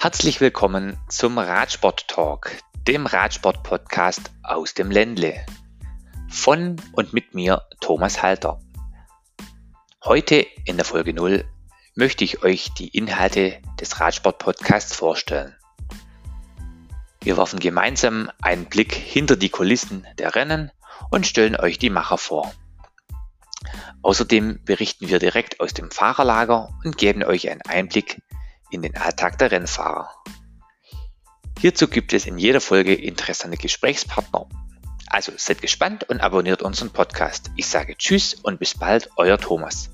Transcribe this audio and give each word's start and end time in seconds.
Herzlich 0.00 0.40
willkommen 0.40 0.96
zum 1.08 1.38
Radsport 1.38 2.06
Talk, 2.06 2.52
dem 2.86 3.04
Radsport 3.04 3.64
Podcast 3.64 4.30
aus 4.44 4.72
dem 4.72 4.92
Ländle. 4.92 5.44
Von 6.28 6.76
und 6.92 7.12
mit 7.12 7.34
mir 7.34 7.62
Thomas 7.80 8.22
Halter. 8.22 8.60
Heute 10.04 10.46
in 10.66 10.76
der 10.76 10.84
Folge 10.84 11.12
0 11.12 11.44
möchte 11.96 12.22
ich 12.22 12.44
euch 12.44 12.72
die 12.74 12.96
Inhalte 12.96 13.60
des 13.80 13.98
Radsport 13.98 14.38
Podcasts 14.38 14.94
vorstellen. 14.94 15.56
Wir 17.20 17.36
werfen 17.36 17.58
gemeinsam 17.58 18.30
einen 18.40 18.66
Blick 18.66 18.94
hinter 18.94 19.34
die 19.34 19.48
Kulissen 19.48 20.06
der 20.16 20.36
Rennen 20.36 20.70
und 21.10 21.26
stellen 21.26 21.56
euch 21.56 21.76
die 21.76 21.90
Macher 21.90 22.18
vor. 22.18 22.54
Außerdem 24.02 24.60
berichten 24.64 25.08
wir 25.08 25.18
direkt 25.18 25.58
aus 25.58 25.74
dem 25.74 25.90
Fahrerlager 25.90 26.72
und 26.84 26.96
geben 26.98 27.24
euch 27.24 27.50
einen 27.50 27.62
Einblick 27.62 28.22
in 28.70 28.82
den 28.82 28.96
Alltag 28.96 29.38
der 29.38 29.50
Rennfahrer. 29.50 30.10
Hierzu 31.60 31.88
gibt 31.88 32.12
es 32.12 32.26
in 32.26 32.38
jeder 32.38 32.60
Folge 32.60 32.94
interessante 32.94 33.56
Gesprächspartner. 33.56 34.48
Also 35.08 35.32
seid 35.36 35.62
gespannt 35.62 36.08
und 36.08 36.20
abonniert 36.20 36.62
unseren 36.62 36.90
Podcast. 36.90 37.50
Ich 37.56 37.66
sage 37.66 37.96
Tschüss 37.96 38.34
und 38.34 38.58
bis 38.60 38.74
bald, 38.74 39.10
euer 39.16 39.38
Thomas. 39.38 39.90